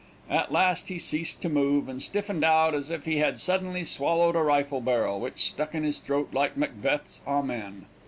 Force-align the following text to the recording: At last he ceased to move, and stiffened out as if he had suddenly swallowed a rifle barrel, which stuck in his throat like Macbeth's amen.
At 0.31 0.51
last 0.51 0.87
he 0.87 0.97
ceased 0.97 1.43
to 1.43 1.47
move, 1.49 1.87
and 1.87 2.01
stiffened 2.01 2.43
out 2.43 2.73
as 2.73 2.89
if 2.89 3.05
he 3.05 3.17
had 3.19 3.37
suddenly 3.39 3.83
swallowed 3.83 4.35
a 4.35 4.41
rifle 4.41 4.81
barrel, 4.81 5.19
which 5.19 5.49
stuck 5.49 5.75
in 5.75 5.83
his 5.83 5.99
throat 5.99 6.29
like 6.33 6.57
Macbeth's 6.57 7.21
amen. 7.27 7.85